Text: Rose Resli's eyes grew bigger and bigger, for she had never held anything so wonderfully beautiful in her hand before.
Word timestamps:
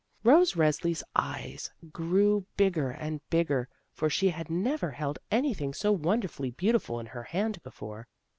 Rose 0.23 0.53
Resli's 0.53 1.03
eyes 1.15 1.69
grew 1.93 2.47
bigger 2.57 2.89
and 2.89 3.21
bigger, 3.29 3.69
for 3.93 4.09
she 4.09 4.29
had 4.29 4.49
never 4.49 4.89
held 4.89 5.19
anything 5.29 5.75
so 5.75 5.91
wonderfully 5.91 6.49
beautiful 6.49 6.99
in 6.99 7.05
her 7.05 7.21
hand 7.21 7.61
before. 7.61 8.07